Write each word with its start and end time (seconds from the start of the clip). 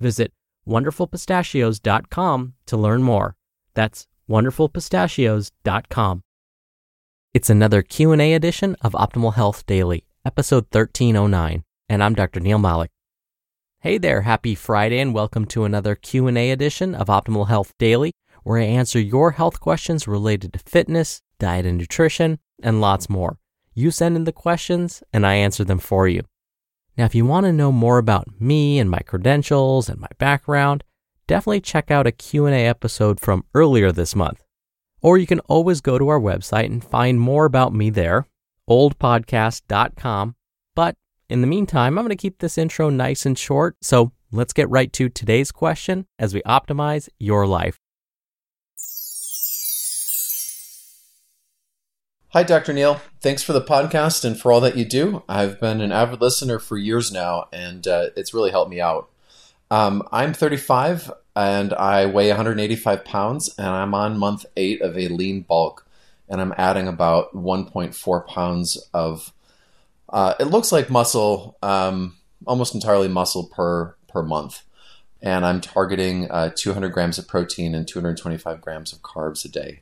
Visit 0.00 0.32
wonderfulpistachios.com 0.66 2.54
to 2.66 2.76
learn 2.76 3.02
more. 3.02 3.36
That's 3.74 4.06
wonderfulpistachios.com. 4.30 6.22
It's 7.34 7.50
another 7.50 7.82
Q&A 7.82 8.32
edition 8.32 8.76
of 8.80 8.92
Optimal 8.92 9.34
Health 9.34 9.66
Daily, 9.66 10.04
episode 10.24 10.66
1309, 10.70 11.64
and 11.88 12.04
I'm 12.04 12.14
Dr. 12.14 12.40
Neal 12.40 12.58
Malik. 12.58 12.90
Hey 13.80 13.98
there, 13.98 14.22
happy 14.22 14.54
Friday 14.54 14.98
and 14.98 15.14
welcome 15.14 15.44
to 15.46 15.64
another 15.64 15.94
Q&A 15.94 16.50
edition 16.50 16.94
of 16.94 17.08
Optimal 17.08 17.48
Health 17.48 17.74
Daily, 17.78 18.12
where 18.44 18.58
I 18.58 18.64
answer 18.64 19.00
your 19.00 19.32
health 19.32 19.60
questions 19.60 20.08
related 20.08 20.52
to 20.52 20.58
fitness, 20.60 21.22
diet 21.38 21.66
and 21.66 21.76
nutrition, 21.76 22.38
and 22.62 22.80
lots 22.80 23.10
more. 23.10 23.38
You 23.74 23.90
send 23.90 24.16
in 24.16 24.24
the 24.24 24.32
questions 24.32 25.02
and 25.12 25.26
I 25.26 25.34
answer 25.34 25.64
them 25.64 25.78
for 25.78 26.08
you. 26.08 26.22
Now, 26.98 27.04
if 27.04 27.14
you 27.14 27.24
want 27.24 27.46
to 27.46 27.52
know 27.52 27.70
more 27.70 27.98
about 27.98 28.40
me 28.40 28.80
and 28.80 28.90
my 28.90 28.98
credentials 28.98 29.88
and 29.88 30.00
my 30.00 30.08
background, 30.18 30.82
definitely 31.28 31.60
check 31.60 31.92
out 31.92 32.08
a 32.08 32.12
Q&A 32.12 32.66
episode 32.66 33.20
from 33.20 33.44
earlier 33.54 33.92
this 33.92 34.16
month. 34.16 34.42
Or 35.00 35.16
you 35.16 35.26
can 35.26 35.38
always 35.40 35.80
go 35.80 35.96
to 35.96 36.08
our 36.08 36.18
website 36.18 36.66
and 36.66 36.82
find 36.82 37.20
more 37.20 37.44
about 37.44 37.72
me 37.72 37.90
there, 37.90 38.26
oldpodcast.com. 38.68 40.34
But 40.74 40.96
in 41.30 41.40
the 41.40 41.46
meantime, 41.46 41.96
I'm 41.96 42.04
going 42.04 42.08
to 42.08 42.20
keep 42.20 42.38
this 42.38 42.58
intro 42.58 42.90
nice 42.90 43.24
and 43.24 43.38
short, 43.38 43.76
so 43.80 44.10
let's 44.32 44.52
get 44.52 44.68
right 44.68 44.92
to 44.94 45.08
today's 45.08 45.52
question 45.52 46.04
as 46.18 46.34
we 46.34 46.42
optimize 46.42 47.08
your 47.20 47.46
life. 47.46 47.78
Hi, 52.32 52.42
Dr. 52.42 52.74
Neal. 52.74 53.00
Thanks 53.22 53.42
for 53.42 53.54
the 53.54 53.62
podcast 53.62 54.22
and 54.22 54.38
for 54.38 54.52
all 54.52 54.60
that 54.60 54.76
you 54.76 54.84
do. 54.84 55.22
I've 55.30 55.58
been 55.58 55.80
an 55.80 55.92
avid 55.92 56.20
listener 56.20 56.58
for 56.58 56.76
years 56.76 57.10
now, 57.10 57.48
and 57.54 57.88
uh, 57.88 58.10
it's 58.16 58.34
really 58.34 58.50
helped 58.50 58.70
me 58.70 58.82
out. 58.82 59.08
Um, 59.70 60.06
I'm 60.12 60.34
35 60.34 61.10
and 61.34 61.72
I 61.72 62.04
weigh 62.04 62.28
185 62.28 63.02
pounds, 63.06 63.54
and 63.56 63.66
I'm 63.66 63.94
on 63.94 64.18
month 64.18 64.44
eight 64.58 64.82
of 64.82 64.98
a 64.98 65.08
lean 65.08 65.40
bulk, 65.40 65.86
and 66.28 66.38
I'm 66.38 66.52
adding 66.58 66.86
about 66.86 67.34
1.4 67.34 68.26
pounds 68.26 68.76
of. 68.92 69.32
Uh, 70.10 70.34
it 70.38 70.48
looks 70.48 70.70
like 70.70 70.90
muscle, 70.90 71.56
um, 71.62 72.18
almost 72.46 72.74
entirely 72.74 73.08
muscle 73.08 73.46
per 73.46 73.94
per 74.06 74.22
month, 74.22 74.64
and 75.22 75.46
I'm 75.46 75.62
targeting 75.62 76.30
uh, 76.30 76.50
200 76.54 76.90
grams 76.90 77.16
of 77.16 77.26
protein 77.26 77.74
and 77.74 77.88
225 77.88 78.60
grams 78.60 78.92
of 78.92 79.00
carbs 79.00 79.46
a 79.46 79.48
day. 79.48 79.80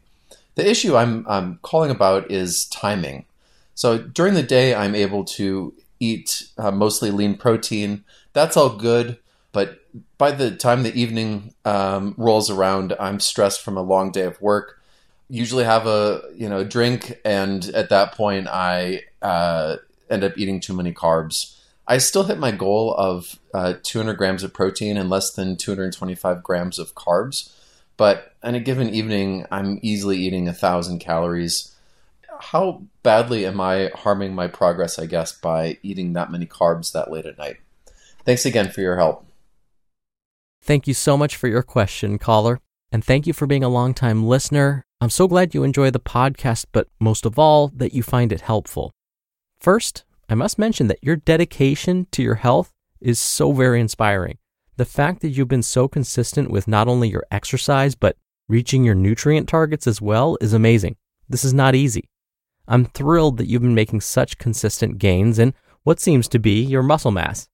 The 0.56 0.68
issue 0.68 0.96
I'm, 0.96 1.24
I'm 1.28 1.58
calling 1.62 1.90
about 1.90 2.30
is 2.30 2.66
timing. 2.66 3.26
So 3.74 3.98
during 3.98 4.34
the 4.34 4.42
day, 4.42 4.74
I'm 4.74 4.94
able 4.94 5.24
to 5.24 5.74
eat 6.00 6.48
uh, 6.58 6.70
mostly 6.70 7.10
lean 7.10 7.36
protein. 7.36 8.04
That's 8.32 8.56
all 8.56 8.70
good, 8.70 9.18
but 9.52 9.80
by 10.18 10.32
the 10.32 10.50
time 10.50 10.82
the 10.82 10.94
evening 10.94 11.54
um, 11.64 12.14
rolls 12.16 12.50
around, 12.50 12.94
I'm 12.98 13.20
stressed 13.20 13.62
from 13.62 13.76
a 13.76 13.82
long 13.82 14.10
day 14.12 14.22
of 14.22 14.40
work. 14.40 14.80
Usually 15.28 15.64
have 15.64 15.86
a 15.86 16.22
you 16.34 16.48
know 16.48 16.64
drink, 16.64 17.18
and 17.24 17.64
at 17.70 17.88
that 17.88 18.12
point, 18.12 18.46
I 18.48 19.02
uh, 19.22 19.76
end 20.08 20.24
up 20.24 20.36
eating 20.36 20.60
too 20.60 20.74
many 20.74 20.92
carbs. 20.92 21.58
I 21.88 21.98
still 21.98 22.24
hit 22.24 22.38
my 22.38 22.50
goal 22.50 22.94
of 22.94 23.38
uh, 23.54 23.74
200 23.82 24.14
grams 24.14 24.42
of 24.42 24.52
protein 24.52 24.96
and 24.96 25.08
less 25.08 25.32
than 25.32 25.56
225 25.56 26.42
grams 26.42 26.78
of 26.78 26.94
carbs, 26.94 27.52
but 27.96 28.34
in 28.46 28.54
a 28.54 28.60
given 28.60 28.88
evening, 28.88 29.44
I'm 29.50 29.78
easily 29.82 30.18
eating 30.18 30.48
a 30.48 30.52
thousand 30.52 31.00
calories. 31.00 31.74
How 32.38 32.82
badly 33.02 33.44
am 33.44 33.60
I 33.60 33.90
harming 33.94 34.34
my 34.34 34.46
progress? 34.46 34.98
I 34.98 35.06
guess 35.06 35.32
by 35.32 35.78
eating 35.82 36.12
that 36.12 36.30
many 36.30 36.46
carbs 36.46 36.92
that 36.92 37.10
late 37.10 37.26
at 37.26 37.38
night. 37.38 37.56
Thanks 38.24 38.46
again 38.46 38.70
for 38.70 38.80
your 38.80 38.96
help. 38.96 39.26
Thank 40.62 40.86
you 40.86 40.94
so 40.94 41.16
much 41.16 41.36
for 41.36 41.48
your 41.48 41.62
question, 41.62 42.18
caller. 42.18 42.60
And 42.92 43.04
thank 43.04 43.26
you 43.26 43.32
for 43.32 43.46
being 43.46 43.64
a 43.64 43.68
longtime 43.68 44.24
listener. 44.24 44.84
I'm 45.00 45.10
so 45.10 45.28
glad 45.28 45.54
you 45.54 45.64
enjoy 45.64 45.90
the 45.90 46.00
podcast, 46.00 46.66
but 46.72 46.88
most 47.00 47.26
of 47.26 47.38
all, 47.38 47.68
that 47.68 47.94
you 47.94 48.02
find 48.02 48.32
it 48.32 48.42
helpful. 48.42 48.92
First, 49.58 50.04
I 50.28 50.34
must 50.34 50.58
mention 50.58 50.86
that 50.88 51.02
your 51.02 51.16
dedication 51.16 52.06
to 52.12 52.22
your 52.22 52.36
health 52.36 52.72
is 53.00 53.18
so 53.18 53.52
very 53.52 53.80
inspiring. 53.80 54.38
The 54.76 54.84
fact 54.84 55.20
that 55.20 55.30
you've 55.30 55.48
been 55.48 55.62
so 55.62 55.88
consistent 55.88 56.50
with 56.50 56.68
not 56.68 56.88
only 56.88 57.08
your 57.08 57.24
exercise, 57.30 57.94
but 57.94 58.16
reaching 58.48 58.84
your 58.84 58.94
nutrient 58.94 59.48
targets 59.48 59.86
as 59.86 60.00
well 60.00 60.36
is 60.40 60.52
amazing. 60.52 60.96
This 61.28 61.44
is 61.44 61.54
not 61.54 61.74
easy. 61.74 62.08
I'm 62.68 62.84
thrilled 62.84 63.36
that 63.38 63.46
you've 63.46 63.62
been 63.62 63.74
making 63.74 64.00
such 64.00 64.38
consistent 64.38 64.98
gains 64.98 65.38
in 65.38 65.54
what 65.82 66.00
seems 66.00 66.28
to 66.28 66.38
be 66.38 66.62
your 66.62 66.82
muscle 66.82 67.10
mass. 67.10 67.48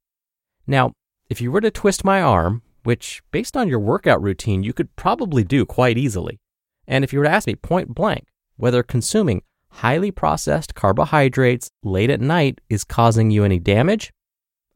Now, 0.66 0.92
if 1.28 1.40
you 1.40 1.52
were 1.52 1.60
to 1.60 1.70
twist 1.70 2.04
my 2.04 2.22
arm, 2.22 2.62
which, 2.82 3.22
based 3.30 3.56
on 3.56 3.68
your 3.68 3.78
workout 3.78 4.22
routine, 4.22 4.62
you 4.62 4.72
could 4.72 4.94
probably 4.96 5.44
do 5.44 5.64
quite 5.64 5.98
easily. 5.98 6.40
And 6.86 7.04
if 7.04 7.12
you 7.12 7.18
were 7.18 7.24
to 7.26 7.30
ask 7.30 7.46
me 7.46 7.54
point 7.54 7.94
blank 7.94 8.26
whether 8.56 8.82
consuming 8.82 9.42
highly 9.68 10.10
processed 10.10 10.74
carbohydrates 10.74 11.70
late 11.82 12.10
at 12.10 12.20
night 12.20 12.60
is 12.68 12.84
causing 12.84 13.30
you 13.30 13.44
any 13.44 13.58
damage, 13.58 14.12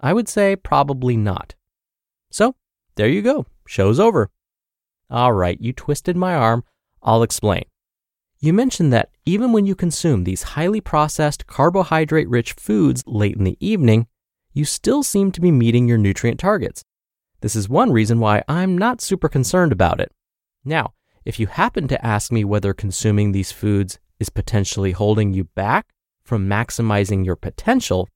I 0.01 0.13
would 0.13 0.29
say 0.29 0.57
probably 0.57 1.17
not. 1.17 1.55
So, 2.31 2.55
there 2.95 3.09
you 3.09 3.23
go. 3.23 3.47
Show's 3.67 4.01
over. 4.01 4.31
All 5.11 5.33
right, 5.33 5.61
you 5.61 5.73
twisted 5.73 6.17
my 6.17 6.35
arm. 6.35 6.65
I'll 7.03 7.23
explain. 7.23 7.65
You 8.39 8.53
mentioned 8.53 8.93
that 8.93 9.11
even 9.25 9.53
when 9.53 9.67
you 9.67 9.75
consume 9.75 10.25
these 10.25 10.43
highly 10.43 10.81
processed 10.81 11.47
carbohydrate 11.47 12.29
rich 12.29 12.53
foods 12.53 13.03
late 13.07 13.37
in 13.37 13.45
the 13.45 13.57
evening, 13.61 14.07
you 14.53 14.65
still 14.65 15.03
seem 15.03 15.33
to 15.33 15.41
be 15.41 15.51
meeting 15.51 15.87
your 15.89 15.99
nutrient 15.99 16.41
targets. 16.41 16.83
This 17.41 17.57
is 17.57 17.69
one 17.69 17.93
reason 17.93 18.19
why 18.19 18.43
I'm 18.49 18.77
not 18.77 19.01
super 19.01 19.29
concerned 19.29 19.73
about 19.73 20.01
it. 20.01 20.13
Now, 20.65 20.95
if 21.25 21.39
you 21.39 21.47
happen 21.47 21.89
to 21.89 22.07
ask 22.07 22.33
me 22.33 22.45
whether 22.45 22.73
consuming 22.73 23.33
these 23.33 23.53
foods 23.53 23.99
is 24.19 24.29
potentially 24.29 24.93
holding 24.93 25.33
you 25.33 25.45
back 25.45 25.93
from 26.25 26.49
maximizing 26.49 27.25
your 27.25 27.37
potential, 27.37 28.09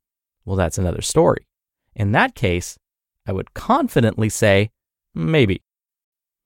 well, 0.45 0.57
that's 0.57 0.79
another 0.79 1.03
story. 1.03 1.47
In 1.95 2.13
that 2.13 2.35
case, 2.35 2.79
I 3.27 3.33
would 3.33 3.55
confidently 3.55 4.29
say, 4.29 4.71
maybe. 5.15 5.63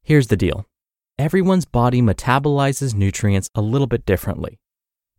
Here's 0.06 0.27
the 0.27 0.37
deal 0.37 0.67
everyone's 1.19 1.65
body 1.65 2.03
metabolizes 2.03 2.95
nutrients 2.95 3.49
a 3.55 3.62
little 3.62 3.87
bit 3.87 4.05
differently. 4.05 4.61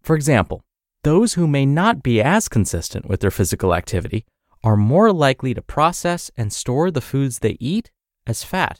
For 0.04 0.16
example, 0.16 0.62
those 1.04 1.34
who 1.34 1.48
may 1.48 1.66
not 1.66 2.04
be 2.04 2.22
as 2.22 2.48
consistent 2.48 3.08
with 3.08 3.20
their 3.20 3.32
physical 3.32 3.74
activity 3.74 4.26
are 4.64 4.78
more 4.78 5.12
likely 5.12 5.56
to 5.56 5.62
process 5.64 6.30
and 6.38 6.54
store 6.54 6.92
the 6.92 7.02
foods 7.02 7.40
they 7.40 7.58
eat 7.60 7.90
as 8.28 8.44
fat. 8.44 8.80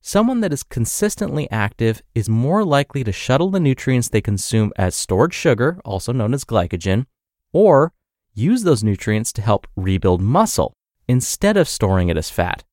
Someone 0.00 0.40
that 0.40 0.52
is 0.52 0.62
consistently 0.62 1.50
active 1.50 2.00
is 2.14 2.30
more 2.30 2.64
likely 2.64 3.04
to 3.04 3.12
shuttle 3.12 3.50
the 3.50 3.60
nutrients 3.60 4.08
they 4.08 4.22
consume 4.22 4.72
as 4.76 4.94
stored 4.94 5.34
sugar, 5.34 5.78
also 5.84 6.10
known 6.10 6.32
as 6.32 6.44
glycogen, 6.44 7.04
or 7.52 7.92
use 8.32 8.62
those 8.62 8.82
nutrients 8.82 9.34
to 9.34 9.42
help 9.42 9.66
rebuild 9.76 10.22
muscle 10.22 10.72
instead 11.06 11.58
of 11.58 11.68
storing 11.68 12.08
it 12.08 12.16
as 12.16 12.30
fat. 12.30 12.64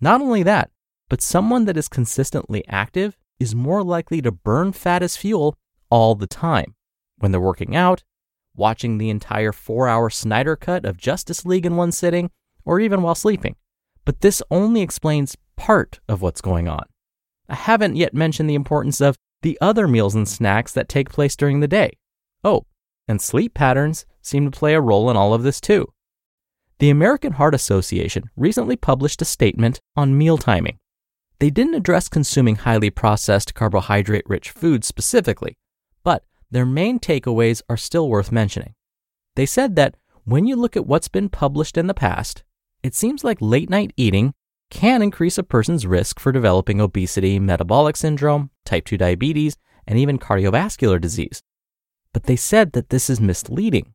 Not 0.00 0.20
only 0.20 0.44
that, 0.44 0.70
but 1.08 1.22
someone 1.22 1.64
that 1.64 1.76
is 1.76 1.88
consistently 1.88 2.64
active 2.68 3.16
is 3.40 3.54
more 3.54 3.82
likely 3.82 4.20
to 4.22 4.32
burn 4.32 4.72
fat 4.72 5.02
as 5.02 5.16
fuel 5.16 5.56
all 5.90 6.14
the 6.14 6.26
time 6.26 6.74
when 7.18 7.32
they're 7.32 7.40
working 7.40 7.74
out, 7.74 8.04
watching 8.54 8.98
the 8.98 9.10
entire 9.10 9.52
four 9.52 9.88
hour 9.88 10.10
Snyder 10.10 10.56
cut 10.56 10.84
of 10.84 10.96
Justice 10.96 11.44
League 11.44 11.66
in 11.66 11.76
one 11.76 11.92
sitting, 11.92 12.30
or 12.64 12.80
even 12.80 13.02
while 13.02 13.14
sleeping. 13.14 13.56
But 14.04 14.20
this 14.20 14.42
only 14.50 14.82
explains 14.82 15.36
part 15.56 16.00
of 16.08 16.22
what's 16.22 16.40
going 16.40 16.68
on. 16.68 16.84
I 17.48 17.54
haven't 17.54 17.96
yet 17.96 18.14
mentioned 18.14 18.48
the 18.48 18.54
importance 18.54 19.00
of 19.00 19.16
the 19.42 19.58
other 19.60 19.88
meals 19.88 20.14
and 20.14 20.28
snacks 20.28 20.72
that 20.72 20.88
take 20.88 21.10
place 21.10 21.36
during 21.36 21.60
the 21.60 21.68
day. 21.68 21.92
Oh, 22.44 22.66
and 23.06 23.22
sleep 23.22 23.54
patterns 23.54 24.04
seem 24.20 24.50
to 24.50 24.58
play 24.58 24.74
a 24.74 24.80
role 24.80 25.10
in 25.10 25.16
all 25.16 25.32
of 25.32 25.42
this 25.42 25.60
too. 25.60 25.92
The 26.78 26.90
American 26.90 27.32
Heart 27.32 27.54
Association 27.54 28.30
recently 28.36 28.76
published 28.76 29.22
a 29.22 29.24
statement 29.24 29.80
on 29.96 30.18
meal 30.18 30.38
timing. 30.38 30.78
They 31.40 31.50
didn't 31.50 31.74
address 31.74 32.08
consuming 32.08 32.56
highly 32.56 32.90
processed 32.90 33.54
carbohydrate 33.54 34.28
rich 34.28 34.50
foods 34.50 34.88
specifically, 34.88 35.56
but 36.02 36.24
their 36.50 36.66
main 36.66 36.98
takeaways 36.98 37.62
are 37.68 37.76
still 37.76 38.08
worth 38.08 38.32
mentioning. 38.32 38.74
They 39.36 39.46
said 39.46 39.76
that 39.76 39.94
when 40.24 40.46
you 40.46 40.56
look 40.56 40.76
at 40.76 40.86
what's 40.86 41.08
been 41.08 41.28
published 41.28 41.78
in 41.78 41.86
the 41.86 41.94
past, 41.94 42.42
it 42.82 42.94
seems 42.94 43.22
like 43.22 43.38
late 43.40 43.70
night 43.70 43.92
eating 43.96 44.34
can 44.70 45.00
increase 45.00 45.38
a 45.38 45.42
person's 45.42 45.86
risk 45.86 46.18
for 46.20 46.32
developing 46.32 46.80
obesity, 46.80 47.38
metabolic 47.38 47.96
syndrome, 47.96 48.50
type 48.64 48.84
2 48.84 48.98
diabetes, 48.98 49.56
and 49.86 49.98
even 49.98 50.18
cardiovascular 50.18 51.00
disease. 51.00 51.42
But 52.12 52.24
they 52.24 52.36
said 52.36 52.72
that 52.72 52.90
this 52.90 53.08
is 53.08 53.20
misleading. 53.20 53.94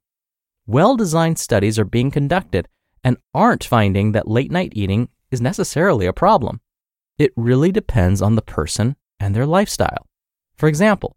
Well 0.66 0.96
designed 0.96 1.40
studies 1.40 1.78
are 1.78 1.86
being 1.86 2.10
conducted 2.10 2.68
and 3.04 3.18
aren't 3.34 3.66
finding 3.66 4.14
that 4.14 4.28
late 4.28 4.50
night 4.50 4.72
eating 4.76 5.10
is 5.30 5.42
necessarily 5.42 6.06
a 6.06 6.14
problem. 6.14 6.62
It 7.18 7.32
really 7.36 7.72
depends 7.72 8.22
on 8.22 8.36
the 8.36 8.42
person 8.42 8.96
and 9.20 9.36
their 9.36 9.46
lifestyle. 9.46 10.08
For 10.56 10.68
example, 10.68 11.16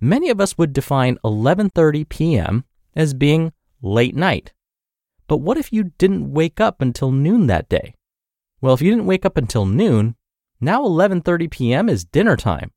many 0.00 0.30
of 0.30 0.40
us 0.40 0.56
would 0.56 0.72
define 0.72 1.18
11:30 1.24 2.08
p.m. 2.08 2.64
as 2.96 3.14
being 3.14 3.52
late 3.82 4.16
night. 4.16 4.52
But 5.26 5.38
what 5.38 5.58
if 5.58 5.72
you 5.72 5.92
didn't 5.98 6.32
wake 6.32 6.60
up 6.60 6.80
until 6.80 7.10
noon 7.10 7.46
that 7.46 7.68
day? 7.68 7.94
Well, 8.60 8.74
if 8.74 8.82
you 8.82 8.90
didn't 8.90 9.06
wake 9.06 9.26
up 9.26 9.36
until 9.36 9.66
noon, 9.66 10.16
now 10.60 10.82
11:30 10.84 11.50
p.m. 11.50 11.88
is 11.88 12.04
dinner 12.04 12.36
time. 12.36 12.72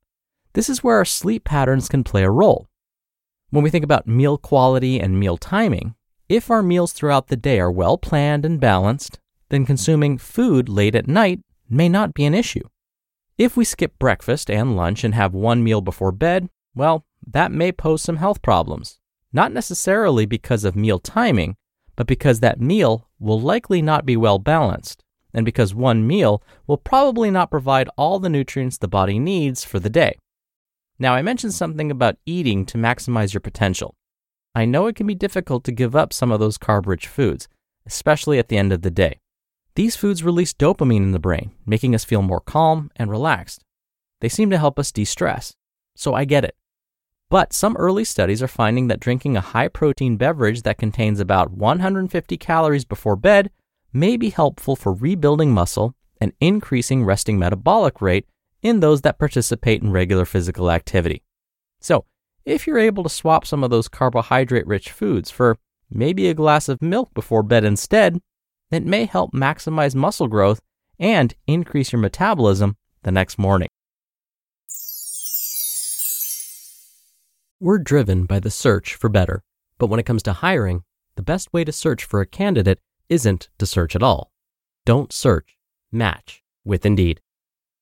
This 0.52 0.68
is 0.68 0.82
where 0.82 0.96
our 0.96 1.04
sleep 1.04 1.44
patterns 1.44 1.88
can 1.88 2.04
play 2.04 2.24
a 2.24 2.30
role. 2.30 2.68
When 3.50 3.64
we 3.64 3.70
think 3.70 3.84
about 3.84 4.06
meal 4.06 4.36
quality 4.36 5.00
and 5.00 5.18
meal 5.18 5.38
timing, 5.38 5.94
if 6.28 6.50
our 6.50 6.62
meals 6.62 6.92
throughout 6.92 7.28
the 7.28 7.36
day 7.36 7.58
are 7.58 7.72
well 7.72 7.96
planned 7.96 8.44
and 8.44 8.60
balanced, 8.60 9.18
then 9.48 9.64
consuming 9.64 10.18
food 10.18 10.68
late 10.68 10.94
at 10.94 11.08
night 11.08 11.40
may 11.68 11.88
not 11.88 12.14
be 12.14 12.24
an 12.24 12.34
issue. 12.34 12.68
If 13.36 13.56
we 13.56 13.64
skip 13.64 13.98
breakfast 13.98 14.50
and 14.50 14.76
lunch 14.76 15.04
and 15.04 15.14
have 15.14 15.32
one 15.32 15.62
meal 15.62 15.80
before 15.80 16.12
bed, 16.12 16.48
well, 16.74 17.04
that 17.26 17.52
may 17.52 17.72
pose 17.72 18.02
some 18.02 18.16
health 18.16 18.42
problems. 18.42 18.98
Not 19.32 19.52
necessarily 19.52 20.26
because 20.26 20.64
of 20.64 20.74
meal 20.74 20.98
timing, 20.98 21.56
but 21.96 22.06
because 22.06 22.40
that 22.40 22.60
meal 22.60 23.08
will 23.18 23.40
likely 23.40 23.82
not 23.82 24.06
be 24.06 24.16
well 24.16 24.38
balanced, 24.38 25.04
and 25.34 25.44
because 25.44 25.74
one 25.74 26.06
meal 26.06 26.42
will 26.66 26.76
probably 26.76 27.30
not 27.30 27.50
provide 27.50 27.88
all 27.96 28.18
the 28.18 28.28
nutrients 28.28 28.78
the 28.78 28.88
body 28.88 29.18
needs 29.18 29.64
for 29.64 29.78
the 29.78 29.90
day. 29.90 30.16
Now, 30.98 31.14
I 31.14 31.22
mentioned 31.22 31.54
something 31.54 31.90
about 31.90 32.18
eating 32.26 32.66
to 32.66 32.78
maximize 32.78 33.32
your 33.32 33.40
potential. 33.40 33.94
I 34.54 34.64
know 34.64 34.86
it 34.86 34.96
can 34.96 35.06
be 35.06 35.14
difficult 35.14 35.62
to 35.64 35.72
give 35.72 35.94
up 35.94 36.12
some 36.12 36.32
of 36.32 36.40
those 36.40 36.58
carb 36.58 36.86
rich 36.86 37.06
foods, 37.06 37.46
especially 37.86 38.38
at 38.38 38.48
the 38.48 38.58
end 38.58 38.72
of 38.72 38.82
the 38.82 38.90
day. 38.90 39.20
These 39.78 39.94
foods 39.94 40.24
release 40.24 40.52
dopamine 40.52 41.04
in 41.04 41.12
the 41.12 41.20
brain, 41.20 41.52
making 41.64 41.94
us 41.94 42.04
feel 42.04 42.20
more 42.20 42.40
calm 42.40 42.90
and 42.96 43.08
relaxed. 43.08 43.62
They 44.20 44.28
seem 44.28 44.50
to 44.50 44.58
help 44.58 44.76
us 44.76 44.90
de 44.90 45.04
stress, 45.04 45.54
so 45.94 46.14
I 46.14 46.24
get 46.24 46.42
it. 46.42 46.56
But 47.30 47.52
some 47.52 47.76
early 47.76 48.02
studies 48.02 48.42
are 48.42 48.48
finding 48.48 48.88
that 48.88 48.98
drinking 48.98 49.36
a 49.36 49.40
high 49.40 49.68
protein 49.68 50.16
beverage 50.16 50.62
that 50.62 50.78
contains 50.78 51.20
about 51.20 51.52
150 51.52 52.36
calories 52.38 52.84
before 52.84 53.14
bed 53.14 53.52
may 53.92 54.16
be 54.16 54.30
helpful 54.30 54.74
for 54.74 54.92
rebuilding 54.92 55.54
muscle 55.54 55.94
and 56.20 56.32
increasing 56.40 57.04
resting 57.04 57.38
metabolic 57.38 58.02
rate 58.02 58.26
in 58.62 58.80
those 58.80 59.02
that 59.02 59.20
participate 59.20 59.80
in 59.80 59.92
regular 59.92 60.24
physical 60.24 60.72
activity. 60.72 61.22
So, 61.80 62.04
if 62.44 62.66
you're 62.66 62.80
able 62.80 63.04
to 63.04 63.08
swap 63.08 63.46
some 63.46 63.62
of 63.62 63.70
those 63.70 63.86
carbohydrate 63.86 64.66
rich 64.66 64.90
foods 64.90 65.30
for 65.30 65.56
maybe 65.88 66.28
a 66.28 66.34
glass 66.34 66.68
of 66.68 66.82
milk 66.82 67.14
before 67.14 67.44
bed 67.44 67.62
instead, 67.62 68.20
that 68.70 68.84
may 68.84 69.04
help 69.04 69.32
maximize 69.32 69.94
muscle 69.94 70.28
growth 70.28 70.60
and 70.98 71.34
increase 71.46 71.92
your 71.92 72.00
metabolism 72.00 72.76
the 73.02 73.12
next 73.12 73.38
morning. 73.38 73.68
We're 77.60 77.78
driven 77.78 78.24
by 78.24 78.40
the 78.40 78.50
search 78.50 78.94
for 78.94 79.08
better, 79.08 79.42
but 79.78 79.88
when 79.88 79.98
it 79.98 80.06
comes 80.06 80.22
to 80.24 80.32
hiring, 80.32 80.84
the 81.16 81.22
best 81.22 81.52
way 81.52 81.64
to 81.64 81.72
search 81.72 82.04
for 82.04 82.20
a 82.20 82.26
candidate 82.26 82.78
isn't 83.08 83.48
to 83.58 83.66
search 83.66 83.96
at 83.96 84.02
all. 84.02 84.30
Don't 84.86 85.12
search, 85.12 85.56
match 85.90 86.42
with 86.64 86.86
Indeed. 86.86 87.20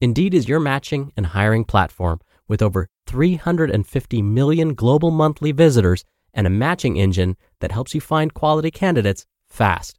Indeed 0.01 0.35
is 0.35 0.49
your 0.49 0.61
matching 0.61 1.13
and 1.17 1.27
hiring 1.27 1.65
platform 1.65 2.21
with 2.49 2.63
over 2.63 2.89
350 3.07 4.23
million 4.23 4.75
global 4.75 5.11
monthly 5.11 5.53
visitors 5.53 6.05
and 6.33 6.47
a 6.47 6.51
matching 6.51 6.97
engine 6.97 7.37
that 7.61 7.73
helps 7.73 7.95
you 7.95 8.01
find 8.01 8.35
quality 8.35 8.71
candidates 8.71 9.27
fast. 9.49 9.99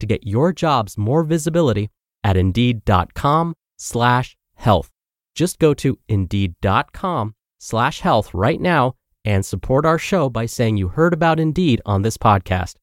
to 0.00 0.06
get 0.06 0.26
your 0.26 0.52
jobs 0.52 0.98
more 0.98 1.22
visibility 1.22 1.90
at 2.24 2.36
indeed.com 2.36 3.54
slash 3.76 4.36
health. 4.54 4.90
Just 5.34 5.58
go 5.58 5.72
to 5.74 5.98
indeed.com 6.08 7.34
slash 7.58 8.00
health 8.00 8.34
right 8.34 8.60
now 8.60 8.94
and 9.24 9.44
support 9.44 9.84
our 9.84 9.98
show 9.98 10.28
by 10.28 10.46
saying 10.46 10.76
you 10.76 10.88
heard 10.88 11.12
about 11.12 11.38
Indeed 11.38 11.80
on 11.84 12.02
this 12.02 12.16
podcast. 12.16 12.76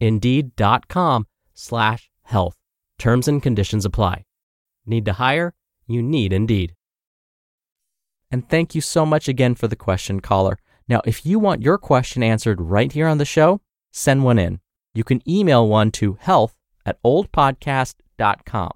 Indeed.com 0.00 1.26
slash 1.54 2.10
health. 2.22 2.56
Terms 2.98 3.28
and 3.28 3.42
conditions 3.42 3.84
apply. 3.84 4.24
Need 4.86 5.04
to 5.04 5.14
hire? 5.14 5.54
You 5.86 6.02
need 6.02 6.32
Indeed. 6.32 6.74
And 8.30 8.48
thank 8.48 8.74
you 8.74 8.80
so 8.80 9.04
much 9.04 9.28
again 9.28 9.54
for 9.54 9.68
the 9.68 9.76
question, 9.76 10.20
caller. 10.20 10.58
Now, 10.88 11.02
if 11.04 11.26
you 11.26 11.38
want 11.38 11.62
your 11.62 11.78
question 11.78 12.22
answered 12.22 12.60
right 12.60 12.90
here 12.90 13.06
on 13.06 13.18
the 13.18 13.24
show, 13.24 13.60
send 13.92 14.24
one 14.24 14.38
in. 14.38 14.60
You 14.94 15.04
can 15.04 15.26
email 15.28 15.68
one 15.68 15.90
to 15.92 16.14
health 16.14 16.56
at 16.84 17.02
oldpodcast.com. 17.02 18.70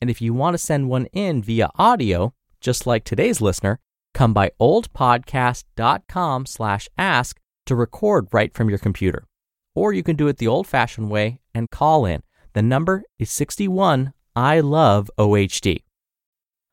And 0.00 0.10
if 0.10 0.20
you 0.20 0.34
want 0.34 0.54
to 0.54 0.58
send 0.58 0.88
one 0.88 1.06
in 1.12 1.42
via 1.42 1.70
audio, 1.76 2.34
just 2.60 2.86
like 2.86 3.04
today's 3.04 3.40
listener, 3.40 3.78
come 4.14 4.34
by 4.34 4.50
oldpodcast.com 4.60 6.46
slash 6.46 6.88
ask 6.98 7.40
to 7.66 7.76
record 7.76 8.26
right 8.32 8.52
from 8.52 8.68
your 8.68 8.78
computer. 8.78 9.26
Or 9.74 9.92
you 9.92 10.02
can 10.02 10.16
do 10.16 10.28
it 10.28 10.38
the 10.38 10.48
old-fashioned 10.48 11.08
way 11.08 11.40
and 11.54 11.70
call 11.70 12.04
in. 12.04 12.22
The 12.52 12.62
number 12.62 13.04
is 13.18 13.30
61 13.30 14.12
I 14.34 14.60
love 14.60 15.10
OHD. 15.18 15.82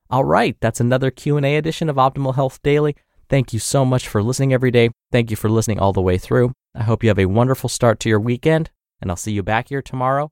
All 0.09 0.23
right, 0.23 0.57
that's 0.59 0.79
another 0.79 1.11
Q&A 1.11 1.55
edition 1.55 1.89
of 1.89 1.97
Optimal 1.97 2.35
Health 2.35 2.59
Daily. 2.63 2.95
Thank 3.29 3.53
you 3.53 3.59
so 3.59 3.85
much 3.85 4.07
for 4.07 4.23
listening 4.23 4.53
every 4.53 4.71
day. 4.71 4.89
Thank 5.11 5.29
you 5.29 5.37
for 5.37 5.49
listening 5.49 5.79
all 5.79 5.93
the 5.93 6.01
way 6.01 6.17
through. 6.17 6.53
I 6.73 6.83
hope 6.83 7.03
you 7.03 7.09
have 7.09 7.19
a 7.19 7.25
wonderful 7.25 7.69
start 7.69 7.99
to 8.01 8.09
your 8.09 8.19
weekend, 8.19 8.71
and 9.01 9.11
I'll 9.11 9.17
see 9.17 9.33
you 9.33 9.43
back 9.43 9.69
here 9.69 9.83
tomorrow 9.83 10.31